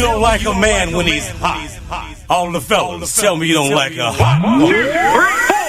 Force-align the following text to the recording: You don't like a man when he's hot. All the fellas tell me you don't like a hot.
You 0.00 0.06
don't 0.06 0.22
like 0.22 0.46
a 0.46 0.54
man 0.54 0.96
when 0.96 1.06
he's 1.06 1.28
hot. 1.28 2.16
All 2.30 2.50
the 2.50 2.60
fellas 2.62 3.14
tell 3.20 3.36
me 3.36 3.48
you 3.48 3.52
don't 3.52 3.72
like 3.72 3.98
a 3.98 4.10
hot. 4.10 5.59